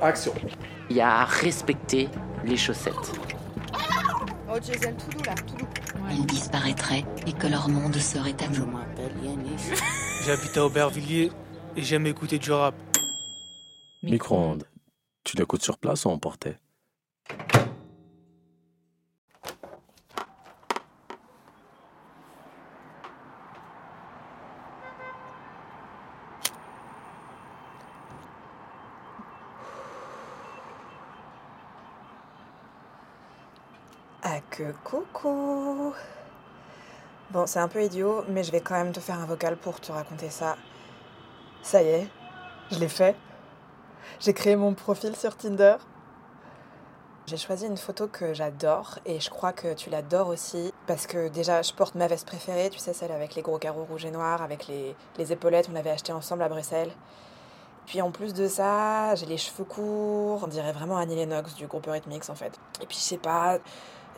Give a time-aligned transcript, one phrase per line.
[0.00, 0.32] Action.
[0.90, 2.08] Il y a à respecter
[2.44, 2.94] les chaussettes.
[4.48, 5.66] Oh Jason, tout doux là, tout doux.
[6.10, 8.68] Ils disparaîtraient et que leur monde serait à nous.
[10.24, 11.30] J'habite à Aubervilliers
[11.76, 12.74] et j'aime écouter du rap.
[14.02, 14.64] Micro-ondes.
[15.24, 16.56] Tu l'écoutes sur place ou emporté
[34.50, 35.94] que coucou
[37.30, 39.80] Bon, c'est un peu idiot, mais je vais quand même te faire un vocal pour
[39.80, 40.56] te raconter ça.
[41.62, 42.08] Ça y est,
[42.70, 43.16] je l'ai fait.
[44.20, 45.76] J'ai créé mon profil sur Tinder.
[47.26, 51.28] J'ai choisi une photo que j'adore et je crois que tu l'adores aussi parce que
[51.28, 54.10] déjà je porte ma veste préférée, tu sais celle avec les gros carreaux rouges et
[54.10, 56.90] noirs, avec les, les épaulettes, on l'avait acheté ensemble à Bruxelles.
[57.86, 61.66] Puis en plus de ça, j'ai les cheveux courts, on dirait vraiment Annie Lennox du
[61.66, 62.58] groupe Eurythmics en fait.
[62.80, 63.58] Et puis je sais pas,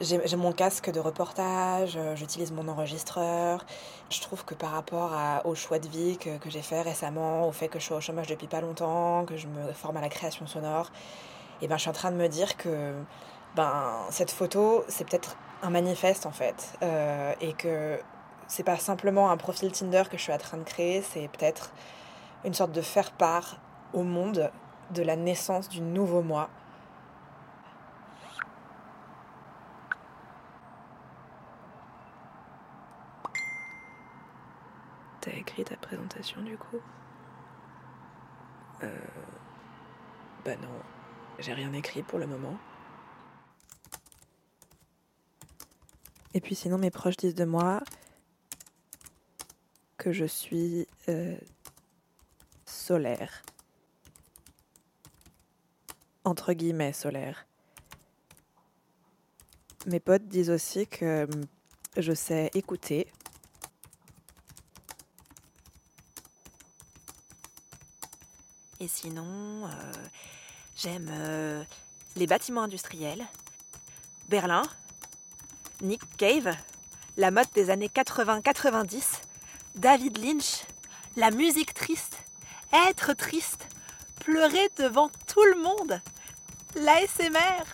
[0.00, 3.64] j'ai mon casque de reportage, euh, j'utilise mon enregistreur.
[4.10, 7.46] Je trouve que par rapport à- au choix de vie que, que j'ai fait récemment,
[7.46, 10.00] au fait que je suis au chômage depuis pas longtemps, que je me forme à
[10.00, 10.90] la création sonore,
[11.62, 12.92] et ben je suis en train de me dire que
[13.56, 17.98] ben cette photo c'est peut-être un manifeste en fait, euh, et que
[18.48, 21.72] c'est pas simplement un profil Tinder que je suis en train de créer, c'est peut-être
[22.44, 23.56] une sorte de faire part
[23.92, 24.50] au monde
[24.90, 26.48] de la naissance du nouveau moi.
[35.24, 36.80] T'as écrit ta présentation du coup
[38.82, 38.94] Euh.
[40.44, 40.82] Bah non,
[41.38, 42.58] j'ai rien écrit pour le moment.
[46.34, 47.80] Et puis sinon, mes proches disent de moi
[49.96, 51.38] que je suis euh,
[52.66, 53.44] solaire.
[56.24, 57.46] Entre guillemets, solaire.
[59.86, 61.46] Mes potes disent aussi que hum,
[61.96, 63.06] je sais écouter.
[68.80, 69.92] Et sinon, euh,
[70.76, 71.64] j'aime euh,
[72.16, 73.24] les bâtiments industriels,
[74.28, 74.62] Berlin,
[75.80, 76.54] Nick Cave,
[77.16, 79.02] la mode des années 80-90,
[79.76, 80.64] David Lynch,
[81.16, 82.18] la musique triste,
[82.88, 83.66] être triste,
[84.20, 86.00] pleurer devant tout le monde,
[86.76, 87.64] l'ASMR.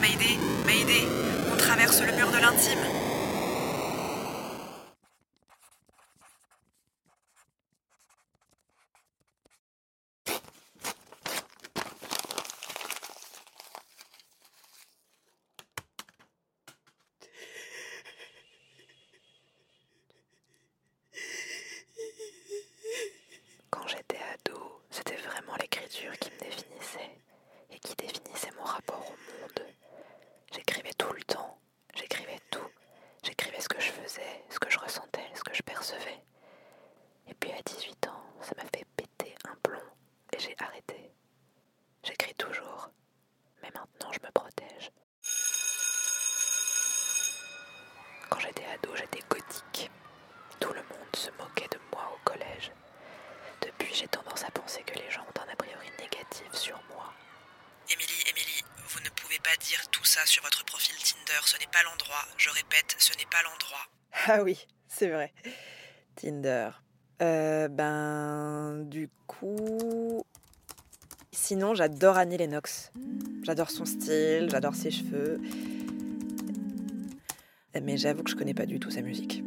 [0.00, 1.06] Mayday, Mayday,
[1.52, 2.78] on traverse le mur de l'intime.
[23.70, 27.10] Quand j'étais ado, c'était vraiment l'écriture qui me définissait
[27.70, 29.10] et qui définissait mon rapport au
[29.42, 29.66] monde.
[30.52, 31.58] J'écrivais tout le temps,
[31.94, 32.60] j'écrivais tout.
[33.22, 36.22] J'écrivais ce que je faisais, ce que je ressentais, ce que je percevais.
[37.28, 39.78] Et puis à 18 ans, ça m'a fait péter un plomb
[40.32, 41.12] et j'ai arrêté.
[42.02, 42.90] J'écris toujours,
[43.62, 44.90] mais maintenant je me protège.
[48.29, 49.90] Quand j'étais ado, j'étais gothique.
[50.58, 52.72] Tout le monde se moquait de moi au collège.
[53.62, 57.12] Depuis, j'ai tendance à penser que les gens ont un a priori négatif sur moi.
[57.90, 61.70] Émilie, Émilie, vous ne pouvez pas dire tout ça sur votre profil Tinder, ce n'est
[61.70, 62.24] pas l'endroit.
[62.36, 63.86] Je répète, ce n'est pas l'endroit.
[64.26, 65.32] Ah oui, c'est vrai.
[66.16, 66.70] Tinder.
[67.22, 70.24] Euh, ben, du coup.
[71.32, 72.92] Sinon, j'adore Annie Lennox.
[73.42, 75.40] J'adore son style, j'adore ses cheveux.
[77.74, 79.42] Mais j'avoue que je connais pas du tout sa musique.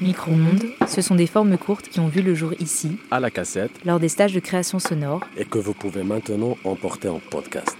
[0.00, 3.72] Micro-ondes, ce sont des formes courtes qui ont vu le jour ici, À la cassette
[3.84, 5.22] lors des stages de création sonore.
[5.36, 7.76] et que vous pouvez maintenant emporter en podcast.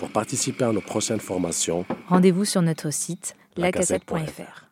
[0.00, 4.69] Pour participer à nos prochaines formations, Rendez-vous sur notre site lacassette.fr.